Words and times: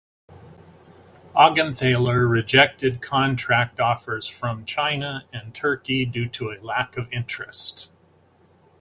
Augenthaler 1.35 2.27
rejected 2.27 3.03
contract 3.03 3.79
offers 3.79 4.25
from 4.25 4.65
China 4.65 5.25
and 5.31 5.53
Turkey 5.53 6.05
due 6.05 6.27
to 6.27 6.49
a 6.49 6.59
lack 6.63 6.97
of 6.97 7.07
interest. 7.13 7.93